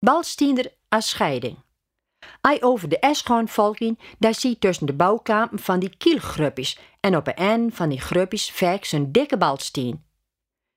Balstiender 0.00 0.72
als 0.88 1.08
scheiding. 1.08 1.56
Ai 2.40 2.58
over 2.60 2.88
de 2.88 2.98
Eschorn 2.98 3.48
volging, 3.48 3.98
daar 4.18 4.34
zie 4.34 4.58
tussen 4.58 4.86
de 4.86 4.92
bouwkampen 4.92 5.58
van 5.58 5.78
die 5.78 5.96
kielgruppies 5.96 6.78
en 7.00 7.16
op 7.16 7.26
een 7.26 7.34
eind 7.34 7.74
van 7.74 7.88
die 7.88 8.00
gruppies 8.00 8.50
vaak 8.50 8.84
zijn 8.84 9.12
dikke 9.12 9.36
balsteen. 9.36 10.04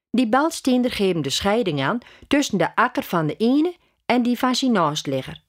Die 0.09 0.27
balsteender 0.27 0.91
geven 0.91 1.21
de 1.21 1.29
scheiding 1.29 1.81
aan 1.81 1.99
tussen 2.27 2.57
de 2.57 2.75
akker 2.75 3.03
van 3.03 3.27
de 3.27 3.35
ene 3.37 3.75
en 4.05 4.21
die 4.21 4.37
van 4.37 4.55
zijn 4.55 4.71
naastligger. 4.71 5.43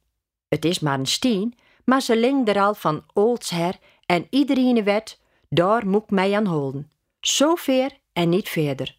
Het 0.49 0.65
is 0.65 0.81
maar 0.81 0.99
een 0.99 1.07
steen, 1.07 1.59
maar 1.85 2.01
ze 2.01 2.17
ling 2.17 2.49
er 2.49 2.61
al 2.61 2.75
van 2.75 3.05
olds 3.13 3.51
her 3.51 3.79
en 4.07 4.27
iedereen 4.31 4.85
weet, 4.85 5.21
daar 5.49 5.87
moet 5.87 6.11
mij 6.11 6.37
aan 6.37 6.47
houden. 6.47 6.91
Zo 7.21 7.55
ver 7.55 7.99
en 8.13 8.29
niet 8.29 8.49
verder. 8.49 8.99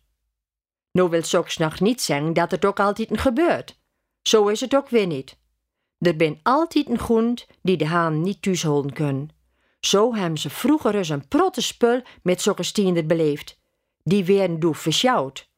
Nou 0.92 1.10
wil 1.10 1.24
soks 1.24 1.58
nog 1.58 1.80
niet 1.80 2.02
zeggen 2.02 2.34
dat 2.34 2.52
het 2.52 2.66
ook 2.66 2.80
altijd 2.80 3.20
gebeurt. 3.20 3.82
Zo 4.24 4.48
is 4.48 4.62
het 4.62 4.76
ook 4.76 4.90
weer 4.90 5.08
niet. 5.08 5.38
Er 6.00 6.16
ben 6.16 6.40
altijd 6.44 6.90
een 6.90 7.00
grond 7.00 7.48
die 7.62 7.78
de 7.78 7.86
haan 7.86 8.22
niet 8.22 8.42
thuis 8.42 8.64
houden 8.64 8.94
kunnen. 8.94 9.30
Zo 9.80 10.16
hebben 10.16 10.40
ze 10.40 10.50
vroeger 10.50 10.96
eens 10.96 11.10
een 11.10 11.28
protte 11.28 11.62
spul 11.62 12.02
met 12.22 12.42
zulke 12.42 13.04
beleefd. 13.06 13.60
Die 14.04 14.26
werden 14.26 14.60
doe 14.60 14.76
versjouwd. 14.76 15.52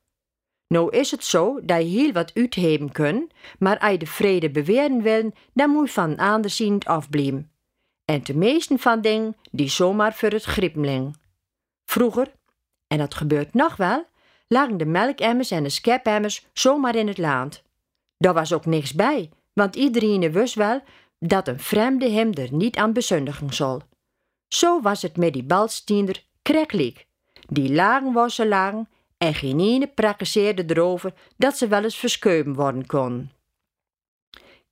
Nou 0.67 0.97
is 0.97 1.11
het 1.11 1.23
zo 1.23 1.59
dat 1.63 1.81
je 1.81 1.87
heel 1.87 2.11
wat 2.11 2.31
uitheben 2.33 2.91
kunt, 2.91 3.33
maar 3.59 3.79
als 3.79 3.91
je 3.91 3.97
de 3.97 4.05
vrede 4.05 4.51
beweren 4.51 5.01
wil, 5.01 5.31
dan 5.53 5.69
moet 5.69 5.87
je 5.87 5.93
van 5.93 6.17
anderszien 6.17 6.79
afblijven. 6.83 7.51
En 8.05 8.23
de 8.23 8.35
meesten 8.35 8.79
van 8.79 9.01
dingen 9.01 9.35
die 9.51 9.69
zomaar 9.69 10.13
voor 10.13 10.29
het 10.29 10.43
gripmeling. 10.43 11.17
Vroeger, 11.85 12.31
en 12.87 12.97
dat 12.97 13.15
gebeurt 13.15 13.53
nog 13.53 13.75
wel, 13.75 14.05
lagen 14.47 14.77
de 14.77 14.85
melkemmers 14.85 15.51
en 15.51 15.63
de 15.63 15.69
schepemmers 15.69 16.45
zomaar 16.53 16.95
in 16.95 17.07
het 17.07 17.17
land. 17.17 17.63
Daar 18.17 18.33
was 18.33 18.53
ook 18.53 18.65
niks 18.65 18.93
bij, 18.93 19.29
want 19.53 19.75
iedereen 19.75 20.31
wist 20.31 20.55
wel 20.55 20.81
dat 21.19 21.47
een 21.47 21.59
vreemde 21.59 22.09
hem 22.09 22.33
er 22.33 22.53
niet 22.53 22.75
aan 22.75 22.93
bezundigen 22.93 23.53
zal. 23.53 23.81
Zo 24.47 24.81
was 24.81 25.01
het 25.01 25.17
met 25.17 25.33
die 25.33 25.43
balstiender 25.43 26.23
kreklik. 26.41 27.05
Die 27.47 27.73
lagen 27.73 28.13
was 28.13 28.35
ze 28.35 28.47
lagen 28.47 28.89
en 29.17 29.33
geen 29.33 29.59
ene 29.59 29.87
prakkeseerde 29.87 30.63
erover 30.67 31.13
dat 31.37 31.57
ze 31.57 31.67
wel 31.67 31.83
eens 31.83 31.97
verscheuben 31.97 32.53
worden 32.53 32.85
kon. 32.85 33.31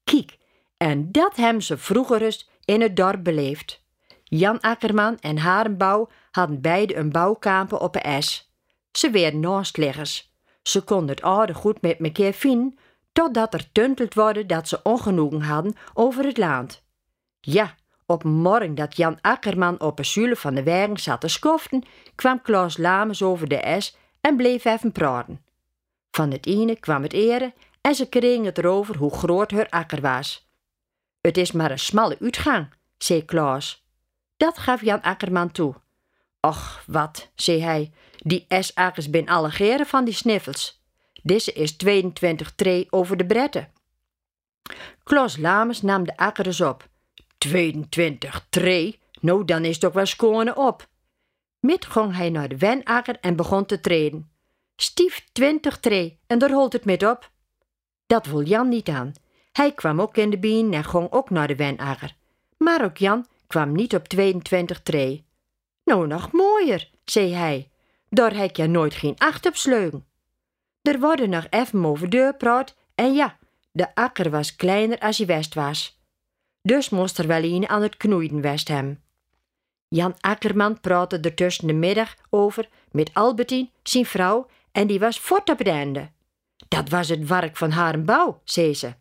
Kiek, 0.04 0.38
en 0.78 1.12
dat 1.12 1.36
hebben 1.36 1.64
ze 1.64 1.78
vroeger 1.78 2.22
eens 2.22 2.50
in 2.66 2.82
het 2.82 2.96
dorp 2.96 3.24
beleefd. 3.24 3.82
Jan 4.24 4.60
Akkerman 4.60 5.20
en 5.20 5.38
Harenbouw 5.38 6.10
hadden 6.32 6.62
beide 6.62 6.96
een 6.96 7.12
bouwkampen 7.12 7.82
op 7.82 7.96
een 7.96 8.02
es. 8.02 8.52
Ze 8.92 9.10
werden 9.10 9.40
naastleggers. 9.40 10.32
Ze 10.64 10.82
konden 10.82 11.10
het 11.10 11.22
aardig 11.22 11.58
goed 11.58 11.82
met 11.82 12.00
mekaar 12.00 12.34
vinden, 12.34 12.78
totdat 13.14 13.54
er 13.54 13.72
tunteld 13.72 14.14
worden 14.14 14.48
dat 14.48 14.68
ze 14.68 14.80
ongenoegen 14.84 15.42
hadden 15.42 15.76
over 15.94 16.26
het 16.26 16.38
land. 16.38 16.84
Ja, 17.40 17.76
op 18.06 18.24
morgen 18.24 18.76
dat 18.76 18.98
Jan 18.98 19.18
Akkerman 19.22 19.80
op 19.80 20.00
een 20.00 20.06
zule 20.06 20.36
van 20.36 20.54
de 20.56 20.64
wagen 20.64 20.98
zat 20.98 21.22
te 21.22 21.28
skoften, 21.28 21.84
kwam 22.16 22.42
Klaas 22.42 22.78
Lames 22.78 23.22
over 23.22 23.48
de 23.48 23.58
es 23.58 23.98
en 24.22 24.36
bleef 24.36 24.66
even 24.66 24.92
praten. 24.92 25.46
Van 26.12 26.32
het 26.32 26.46
ene 26.46 26.80
kwam 26.80 27.04
het 27.04 27.14
ere 27.14 27.54
en 27.82 27.96
ze 27.96 28.10
kregen 28.10 28.46
het 28.46 28.58
erover 28.58 28.98
hoe 28.98 29.16
groot 29.16 29.52
haar 29.52 29.70
akker 29.70 30.02
was. 30.02 30.50
Het 31.22 31.38
is 31.38 31.52
maar 31.52 31.72
een 31.72 31.80
smalle 31.80 32.18
uitgang, 32.20 32.74
zei 32.98 33.26
Klaas. 33.26 33.86
Dat 34.38 34.58
gaf 34.58 34.82
Jan 34.82 35.02
Akkerman 35.02 35.52
toe. 35.52 35.76
Och, 36.40 36.84
wat, 36.88 37.32
zei 37.36 37.62
hij, 37.62 37.92
die 38.18 38.46
S-akkers 38.50 39.10
ben 39.10 39.28
alle 39.28 39.52
geren 39.52 39.86
van 39.86 40.06
die 40.06 40.14
sniffels. 40.14 40.83
Deze 41.24 41.54
is 41.54 41.72
22 41.78 42.56
tree 42.56 42.88
over 42.90 43.18
de 43.18 43.26
bretten. 43.26 43.72
Klaas 45.04 45.38
Lames 45.38 45.82
nam 45.82 46.04
de 46.04 46.18
akker 46.18 46.46
eens 46.46 46.62
op. 46.62 46.90
22 47.38 48.46
tree? 48.50 49.00
Nou, 49.20 49.46
dan 49.46 49.66
is 49.66 49.82
het 49.82 49.94
wel 49.94 50.06
schone 50.06 50.56
op. 50.56 50.88
Met 51.60 51.86
ging 51.86 52.16
hij 52.16 52.30
naar 52.30 52.48
de 52.48 52.58
wenakker 52.58 53.18
en 53.20 53.36
begon 53.36 53.66
te 53.66 53.82
treden. 53.82 54.32
Stief 54.76 55.28
20 55.32 55.80
tree 55.80 56.20
en 56.28 56.40
daar 56.40 56.52
holt 56.52 56.74
het 56.74 56.86
met 56.86 57.04
op. 57.04 57.32
Dat 58.06 58.26
wil 58.26 58.44
Jan 58.44 58.70
niet 58.70 58.90
aan. 58.90 59.14
Hij 59.52 59.72
kwam 59.72 60.02
ook 60.02 60.18
in 60.18 60.30
de 60.30 60.40
bien 60.40 60.74
en 60.74 60.84
ging 60.84 61.12
ook 61.12 61.30
naar 61.30 61.48
de 61.48 61.56
wenakker. 61.56 62.16
Maar 62.58 62.84
ook 62.84 62.98
Jan 62.98 63.26
kwam 63.48 63.72
niet 63.72 63.96
op 63.96 64.08
22 64.08 64.82
tree. 64.82 65.26
Nou, 65.84 66.08
nog 66.08 66.32
mooier, 66.32 66.90
zei 67.06 67.34
hij. 67.34 67.70
Daar 68.10 68.36
heb 68.36 68.56
je 68.56 68.68
nooit 68.68 68.94
geen 68.94 69.18
acht 69.18 69.46
op 69.46 69.56
sleugen. 69.56 70.06
Er 70.84 71.00
worden 71.00 71.30
nog 71.30 71.48
even 71.50 71.86
over 71.86 72.10
deur 72.10 72.36
praat 72.36 72.76
en 72.96 73.14
ja, 73.14 73.38
de 73.72 73.96
akker 73.96 74.30
was 74.30 74.56
kleiner 74.56 75.00
als 75.00 75.18
hij 75.18 75.28
west 75.28 75.54
was. 75.54 76.00
Dus 76.62 76.90
moest 76.90 77.18
er 77.18 77.28
wel 77.28 77.44
een 77.44 77.70
aan 77.70 77.82
het 77.82 77.98
knoeien 77.98 78.42
west 78.42 78.68
hem. 78.68 79.02
Jan 79.88 80.16
Akkerman 80.20 80.80
praatte 80.80 81.20
er 81.20 81.34
tussen 81.34 81.68
de 81.68 81.74
middag 81.74 82.16
over 82.30 82.70
met 82.92 83.14
Albertine, 83.14 83.70
zijn 83.84 84.06
vrouw, 84.06 84.48
en 84.72 84.88
die 84.88 85.00
was 85.00 85.18
fort 85.18 85.50
op 85.50 85.58
het 85.58 85.68
einde. 85.68 86.10
Dat 86.68 86.90
was 86.90 87.10
het 87.10 87.28
werk 87.28 87.58
van 87.58 87.72
haar 87.72 88.02
bouw, 88.02 88.42
zei 88.44 88.74
ze. 88.74 88.94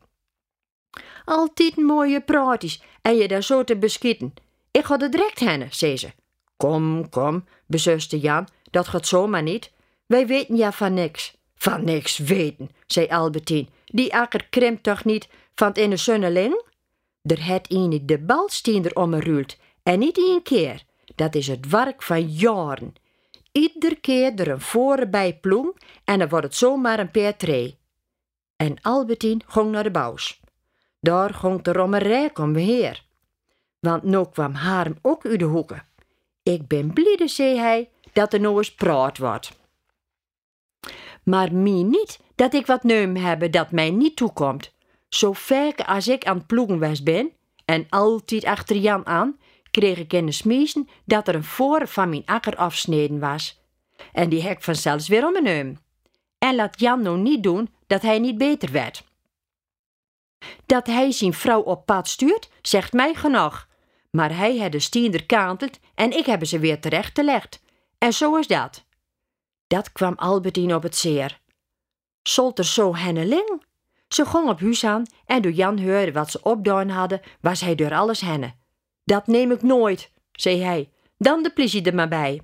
Altijd 1.25 1.77
mooie 1.77 2.21
praatjes 2.21 2.83
en 3.03 3.17
je 3.17 3.29
daar 3.29 3.43
zo 3.43 3.65
te 3.65 3.77
beschieten. 3.77 4.35
Ik 4.71 4.85
ga 4.85 4.99
er 4.99 5.11
direct 5.11 5.41
hennen, 5.41 5.73
zei 5.73 5.97
ze. 5.97 6.13
Kom, 6.57 7.09
kom, 7.09 7.45
bezuste 7.67 8.21
Jan, 8.21 8.49
dat 8.71 8.89
gaat 8.89 9.07
zomaar 9.07 9.43
niet. 9.43 9.73
Wij 10.07 10.27
weten 10.27 10.57
ja 10.57 10.73
van 10.73 10.95
niks. 10.95 11.41
Van 11.63 11.85
niks 11.85 12.19
weten, 12.19 12.71
zei 12.87 13.07
Albertine. 13.09 13.67
Die 13.85 14.15
akker 14.15 14.47
krimpt 14.51 14.83
toch 14.83 15.05
niet 15.05 15.29
van 15.55 15.73
in 15.73 15.91
de 15.91 15.97
zonneling? 15.97 16.65
Er 17.23 17.47
het 17.47 17.67
een 17.73 18.03
de 18.07 18.19
balsteender 18.19 18.97
omgeruild 18.97 19.57
en 19.83 19.99
niet 19.99 20.19
één 20.19 20.43
keer. 20.43 20.85
Dat 21.15 21.35
is 21.35 21.47
het 21.47 21.69
werk 21.69 22.03
van 22.03 22.29
jaren. 22.29 22.95
Ieder 23.53 24.01
keer 24.01 24.35
er 24.35 24.49
een 24.49 24.61
voren 24.61 25.11
bij 25.11 25.39
ploem 25.41 25.75
en 26.05 26.19
dan 26.19 26.29
wordt 26.29 26.47
het 26.47 26.55
zomaar 26.55 26.99
een 26.99 27.11
per 27.11 27.37
tree. 27.37 27.79
En 28.57 28.77
Albertine 28.81 29.41
ging 29.47 29.71
naar 29.71 29.83
de 29.83 29.91
bouws. 29.91 30.41
Daar 31.01 31.35
ging 31.35 31.63
de 31.63 32.31
om 32.35 32.53
weer. 32.53 33.05
Want 33.81 34.03
nu 34.03 34.25
kwam 34.33 34.55
Harm 34.55 34.99
ook 35.03 35.27
uit 35.27 35.39
de 35.39 35.45
hoeken. 35.45 35.87
Ik 36.43 36.67
ben 36.69 36.93
blide, 36.93 37.29
zei 37.29 37.59
hij, 37.59 37.91
dat 38.13 38.33
er 38.33 38.41
nou 38.41 38.57
eens 38.57 38.75
praat 38.75 39.19
wordt. 39.19 39.61
Maar 41.25 41.55
mie 41.55 41.85
niet 41.85 42.21
dat 42.35 42.55
ik 42.55 42.67
wat 42.67 42.83
neum 42.83 43.17
hebben 43.17 43.51
dat 43.51 43.71
mij 43.71 43.91
niet 43.91 44.17
toekomt. 44.17 44.73
Zo 45.09 45.33
vaak 45.33 45.81
als 45.81 46.09
ik 46.09 46.25
aan 46.25 46.37
het 46.37 46.47
ploegen 46.47 47.05
ben, 47.05 47.33
en 47.65 47.87
altijd 47.89 48.45
achter 48.45 48.77
Jan 48.77 49.07
aan, 49.07 49.39
kreeg 49.71 49.99
ik 49.99 50.13
in 50.13 50.27
de 50.27 50.33
smiezen 50.33 50.89
dat 51.05 51.29
er 51.29 51.35
een 51.35 51.45
voor 51.45 51.89
van 51.89 52.09
mijn 52.09 52.27
akker 52.27 52.57
afsneden 52.57 53.19
was. 53.19 53.61
En 54.13 54.29
die 54.29 54.43
hek 54.43 54.63
vanzelfs 54.63 55.09
weer 55.09 55.27
om 55.27 55.33
mijn 55.33 55.45
neum. 55.45 55.79
En 56.39 56.55
laat 56.55 56.81
Jan 56.81 57.03
nou 57.03 57.19
niet 57.19 57.43
doen 57.43 57.69
dat 57.87 58.03
hij 58.03 58.19
niet 58.19 58.39
beter 58.39 58.73
werd. 58.73 59.05
Dat 60.67 60.87
hij 60.87 61.13
zijn 61.13 61.33
vrouw 61.33 61.61
op 61.61 61.87
pad 61.87 62.09
stuurt, 62.09 62.51
zegt 62.63 62.93
mij 62.93 63.15
genoeg. 63.15 63.69
Maar 64.11 64.37
hij 64.37 64.59
had 64.59 64.73
de 64.73 64.79
stiender 64.79 65.27
kanteld 65.27 65.79
en 65.95 66.17
ik 66.17 66.27
heb 66.27 66.47
ze 66.47 66.59
weer 66.59 66.81
terecht 66.81 67.19
gelegd. 67.19 67.63
En 67.99 68.13
zo 68.13 68.37
is 68.37 68.47
dat. 68.47 68.85
Dat 69.73 69.93
kwam 69.93 70.15
Albertine 70.17 70.75
op 70.75 70.83
het 70.83 70.97
zeer. 70.97 71.41
Zolt 72.23 72.59
er 72.59 72.65
zo 72.65 72.97
henneling? 72.97 73.63
Ze 74.09 74.25
ging 74.27 74.49
op 74.49 74.61
huis 74.61 74.85
aan 74.85 75.07
en 75.27 75.43
door 75.43 75.53
Jan 75.53 75.81
hoorde 75.81 76.13
wat 76.13 76.31
ze 76.31 76.43
opdaan 76.43 76.89
hadden, 76.89 77.21
was 77.41 77.61
hij 77.61 77.75
door 77.75 77.95
alles 77.95 78.21
henne. 78.21 78.55
Dat 79.05 79.27
neem 79.27 79.51
ik 79.51 79.63
nooit, 79.63 80.11
zei 80.33 80.63
hij. 80.63 80.91
Dan 81.19 81.43
de 81.43 81.53
politie 81.53 81.83
er 81.83 81.95
maar 81.95 82.09
bij. 82.09 82.43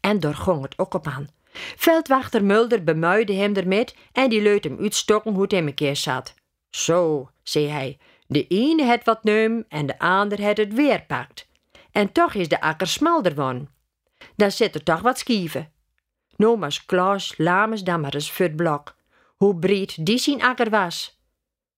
En 0.00 0.20
daar 0.20 0.34
ging 0.34 0.62
het 0.62 0.78
ook 0.78 0.94
op 0.94 1.06
aan. 1.06 1.28
Veldwachter 1.76 2.44
Mulder 2.44 2.84
bemuide 2.84 3.32
hem 3.32 3.54
ermee 3.54 3.84
en 4.12 4.28
die 4.28 4.42
leut 4.42 4.64
hem 4.64 4.78
uitstokken 4.80 5.32
hoe 5.32 5.42
het 5.42 5.52
in 5.52 5.74
keer 5.74 5.96
zat. 5.96 6.34
Zo, 6.70 7.30
zei 7.42 7.68
hij, 7.68 7.98
de 8.26 8.46
ene 8.46 8.84
het 8.84 9.04
wat 9.04 9.24
neum 9.24 9.64
en 9.68 9.86
de 9.86 9.98
ander 9.98 10.40
het 10.40 10.56
het 10.56 10.74
weer 10.74 11.02
pakt. 11.02 11.48
En 11.92 12.12
toch 12.12 12.34
is 12.34 12.48
de 12.48 12.60
akker 12.60 12.86
smalder 12.86 13.34
van. 13.34 13.68
Dan 14.40 14.50
zit 14.50 14.74
er 14.74 14.82
toch 14.82 15.00
wat 15.00 15.18
schieven. 15.18 15.72
Nomas 16.36 16.86
Klaas 16.86 17.34
Lames 17.36 17.82
dan 17.82 18.00
maar 18.00 18.14
eens 18.14 18.32
voor 18.32 18.50
blok. 18.50 18.96
Hoe 19.36 19.58
breed 19.58 20.06
die 20.06 20.18
zijn 20.18 20.42
akker 20.42 20.70
was. 20.70 21.20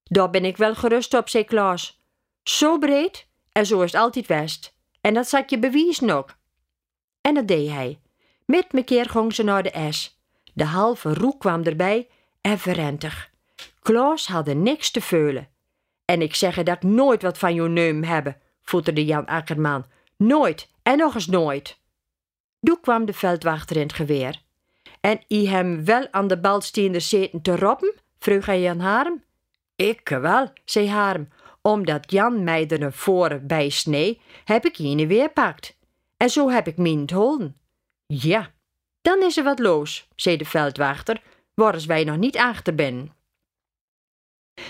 Daar 0.05 0.31
ben 0.31 0.45
ik 0.45 0.57
wel 0.57 0.75
gerust 0.75 1.15
op, 1.15 1.29
zei 1.29 1.45
Klaas. 1.45 2.03
Zo 2.43 2.79
breed 2.79 3.27
en 3.53 3.67
zo 3.67 3.81
is 3.81 3.93
het 3.93 4.01
altijd 4.01 4.27
west. 4.27 4.77
En 5.01 5.15
dat 5.15 5.29
zat 5.29 5.51
je 5.51 5.59
bewijzen 5.59 6.11
ook. 6.11 6.37
En 7.21 7.35
dat 7.35 7.49
deed 7.49 7.71
hij. 7.71 8.01
Met 8.45 8.73
me 8.73 8.83
keer 8.83 9.09
ging 9.09 9.35
ze 9.35 9.43
naar 9.43 9.63
de 9.63 9.71
es. 9.71 10.21
De 10.55 10.65
halve 10.65 11.15
roek 11.15 11.41
kwam 11.41 11.63
erbij 11.63 12.09
en 12.41 12.59
verrentig. 12.59 13.31
Klaas 13.81 14.27
had 14.27 14.47
niks 14.47 14.91
te 14.91 15.01
veulen. 15.01 15.49
En 16.05 16.23
ik 16.23 16.35
zeg 16.35 16.63
dat 16.63 16.77
ik 16.77 16.83
nooit 16.83 17.23
wat 17.23 17.39
van 17.39 17.55
jouw 17.55 17.67
neum 17.67 18.03
hebben, 18.03 18.41
voeterde 18.63 19.05
Jan 19.05 19.27
Akkerman. 19.27 19.87
Nooit 20.17 20.69
en 20.83 20.99
nog 20.99 21.15
eens 21.15 21.27
nooit. 21.27 21.81
Toen 22.63 22.81
kwam 22.81 23.05
de 23.05 23.13
veldwachter 23.13 23.77
in 23.77 23.83
het 23.83 23.93
geweer. 23.93 24.43
En 25.01 25.21
i 25.29 25.49
hem 25.49 25.85
wel 25.85 26.09
aan 26.11 26.27
de 26.27 26.39
balsteender 26.39 27.01
zeten 27.01 27.43
te 27.43 27.57
roppen? 27.57 27.95
vroeg 28.19 28.47
hij 28.47 28.61
Jan 28.61 28.81
Harem. 28.81 29.25
Ik 29.77 30.09
wel, 30.09 30.53
zei 30.65 30.89
Harm. 30.89 31.29
Omdat 31.63 32.11
Jan 32.11 32.45
mij 32.45 32.69
er 32.69 32.93
voren 32.93 33.47
bij 33.47 33.69
snee, 33.69 34.21
heb 34.45 34.65
ik 34.65 34.79
een 34.79 35.07
weer 35.07 35.31
pakt. 35.31 35.77
En 36.17 36.31
zo 36.31 36.49
heb 36.49 36.67
ik 36.67 36.77
min 36.77 37.09
holen. 37.13 37.57
Ja, 38.07 38.51
dan 39.03 39.23
is 39.23 39.37
er 39.37 39.45
wat 39.45 39.59
los, 39.59 40.09
zei 40.17 40.37
de 40.37 40.45
veldwachter, 40.45 41.23
waar 41.55 41.83
wij 41.87 42.05
nog 42.05 42.17
niet 42.17 42.37
achter 42.37 42.75
ben. 42.75 43.13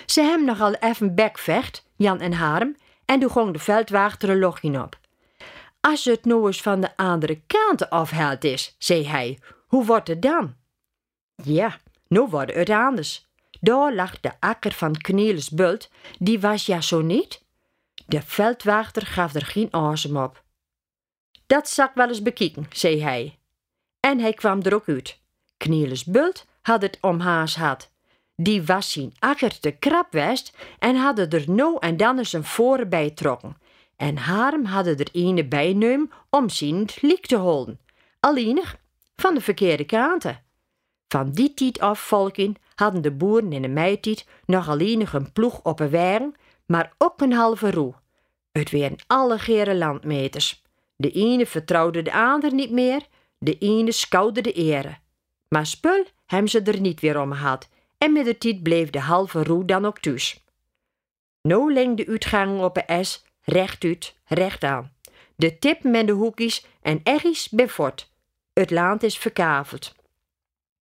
Ze 0.06 0.20
hem 0.20 0.44
nogal 0.44 0.74
even 0.74 1.14
bekvecht, 1.14 1.86
Jan 1.96 2.20
en 2.20 2.32
Harm, 2.32 2.76
en 3.04 3.20
toen 3.20 3.30
ging 3.30 3.52
de 3.52 3.58
veldwachter 3.58 4.30
een 4.30 4.38
logje 4.38 4.82
op. 4.82 4.98
Als 5.88 6.05
het 6.05 6.25
nou 6.25 6.46
eens 6.46 6.62
van 6.62 6.81
de 6.81 6.96
andere 6.96 7.40
kant 7.46 7.90
afhaald 7.90 8.44
is, 8.44 8.76
zei 8.79 9.06
hij, 9.06 9.38
hoe 9.67 9.84
wordt 9.84 10.08
het 10.08 10.23
dan? 10.23 10.55
Ja, 11.34 11.81
nu 12.08 12.20
wordt 12.20 12.55
het 12.55 12.70
anders. 12.70 13.26
Daar 13.61 13.94
lag 13.94 14.20
de 14.20 14.32
akker 14.40 14.73
van 14.73 14.96
Knelis 14.96 15.50
Bult, 15.50 15.90
die 16.19 16.40
was 16.40 16.67
ja 16.67 16.81
zo 16.81 17.00
niet. 17.00 17.43
De 18.06 18.23
veldwachter 18.23 19.06
gaf 19.06 19.34
er 19.34 19.46
geen 19.46 19.73
asem 19.73 20.17
op. 20.17 20.43
Dat 21.46 21.69
zal 21.69 21.87
ik 21.87 21.94
wel 21.94 22.08
eens 22.08 22.23
bekijken, 22.23 22.67
zei 22.73 23.02
hij. 23.02 23.38
En 24.00 24.19
hij 24.19 24.32
kwam 24.32 24.62
er 24.62 24.75
ook 24.75 24.88
uit. 24.88 25.19
Knelis 25.56 26.05
Bult 26.05 26.46
had 26.61 26.82
het 26.82 26.99
om 27.00 27.20
haas 27.20 27.56
had. 27.56 27.90
Die 28.37 28.62
was 28.62 28.93
zijn 28.93 29.14
akker 29.19 29.61
te 29.61 29.70
krap 29.70 30.12
west 30.12 30.56
en 30.79 30.96
hadden 30.96 31.31
er 31.31 31.50
nou 31.50 31.76
en 31.81 31.96
dan 31.96 32.19
eens 32.19 32.32
een 32.32 32.44
voren 32.44 32.88
bij 32.88 33.11
trokken. 33.11 33.56
En 33.96 34.16
Harm 34.16 34.64
hadden 34.64 34.98
er 34.98 35.08
ene 35.12 35.44
bijneum 35.48 36.10
om 36.30 36.48
zien 36.48 36.88
liek 37.00 37.26
te 37.26 37.36
houden. 37.36 37.80
Alleenig 38.20 38.76
van 39.16 39.34
de 39.34 39.40
verkeerde 39.40 39.84
kanten. 39.84 40.42
Van 41.08 41.30
die 41.30 41.54
tijd 41.54 41.80
af, 41.80 42.00
volkin, 42.00 42.56
hadden 42.74 43.02
de 43.02 43.12
boeren 43.12 43.52
in 43.52 43.62
de 43.62 43.68
meitijd 43.68 44.26
nog 44.46 44.68
alleenig 44.68 45.12
een 45.12 45.32
ploeg 45.32 45.62
op 45.62 45.80
een 45.80 45.90
wern, 45.90 46.34
maar 46.66 46.92
ook 46.98 47.20
een 47.20 47.32
halve 47.32 47.70
roe. 47.70 47.94
Het 48.52 48.70
werden 48.70 48.98
alle 49.06 49.38
gere 49.38 49.74
landmeters. 49.74 50.62
De 50.96 51.10
ene 51.10 51.46
vertrouwde 51.46 52.02
de 52.02 52.12
ander 52.12 52.54
niet 52.54 52.70
meer, 52.70 53.06
de 53.38 53.58
ene 53.58 53.92
schouwde 53.92 54.40
de 54.40 54.52
ere. 54.52 54.98
Maar 55.48 55.66
spul 55.66 56.04
hem 56.26 56.46
ze 56.46 56.62
er 56.62 56.80
niet 56.80 57.00
weer 57.00 57.20
om 57.20 57.32
gehad 57.32 57.68
en 57.98 58.12
met 58.12 58.24
de 58.24 58.38
tijd 58.38 58.62
bleef 58.62 58.90
de 58.90 59.00
halve 59.00 59.42
roe 59.42 59.64
dan 59.64 59.84
ook 59.84 59.98
thuis. 59.98 60.44
Nou 61.42 61.72
leng 61.72 61.96
de 61.96 62.06
uitgang 62.06 62.60
op 62.60 62.82
een 62.86 63.04
S 63.04 63.24
rechtuit, 63.42 64.14
aan. 64.60 64.92
De 65.36 65.58
tip 65.58 65.82
met 65.82 66.06
de 66.06 66.12
hoekjes 66.12 66.66
en 66.82 67.00
ergens 67.02 67.48
bij 67.48 67.68
fort. 67.68 68.10
Het 68.52 68.70
land 68.70 69.02
is 69.02 69.18
verkaveld. 69.18 69.94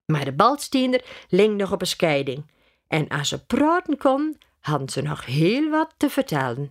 Maar 0.05 0.25
de 0.25 0.31
balstiender 0.31 1.03
leng 1.29 1.57
nog 1.57 1.71
op 1.71 1.81
een 1.81 1.87
scheiding. 1.87 2.45
En 2.87 3.07
als 3.07 3.29
ze 3.29 3.45
praten 3.45 3.97
kon, 3.97 4.37
hadden 4.59 4.89
ze 4.89 5.01
nog 5.01 5.25
heel 5.25 5.69
wat 5.69 5.93
te 5.97 6.09
vertellen. 6.09 6.69